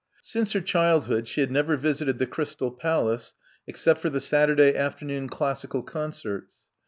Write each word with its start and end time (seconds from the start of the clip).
Since 0.23 0.53
her 0.53 0.61
childhood 0.61 1.27
she 1.27 1.41
had 1.41 1.51
never 1.51 1.77
visited 1.77 2.17
the 2.17 2.25
Crystal 2.25 2.71
Palace 2.71 3.35
except 3.67 4.01
for 4.01 4.09
the 4.09 4.19
Saturday 4.19 4.75
afternoon 4.75 5.29
classical 5.29 5.83
concerts. 5.83 6.63